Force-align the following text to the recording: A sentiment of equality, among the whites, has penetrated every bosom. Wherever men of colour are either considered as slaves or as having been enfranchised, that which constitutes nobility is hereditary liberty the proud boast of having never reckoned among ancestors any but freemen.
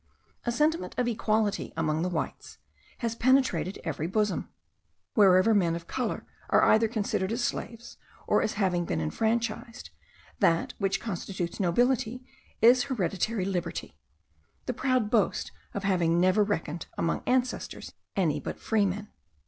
A 0.47 0.51
sentiment 0.51 0.95
of 0.97 1.07
equality, 1.07 1.73
among 1.77 2.01
the 2.01 2.09
whites, 2.09 2.57
has 3.01 3.13
penetrated 3.13 3.79
every 3.83 4.07
bosom. 4.07 4.49
Wherever 5.13 5.53
men 5.53 5.75
of 5.75 5.85
colour 5.85 6.25
are 6.49 6.63
either 6.63 6.87
considered 6.87 7.31
as 7.31 7.43
slaves 7.43 7.97
or 8.25 8.41
as 8.41 8.53
having 8.53 8.83
been 8.85 8.99
enfranchised, 8.99 9.91
that 10.39 10.73
which 10.79 10.99
constitutes 10.99 11.59
nobility 11.59 12.25
is 12.63 12.85
hereditary 12.85 13.45
liberty 13.45 13.95
the 14.65 14.73
proud 14.73 15.11
boast 15.11 15.51
of 15.75 15.83
having 15.83 16.19
never 16.19 16.43
reckoned 16.43 16.87
among 16.97 17.21
ancestors 17.27 17.93
any 18.17 18.39
but 18.39 18.59
freemen. 18.59 19.07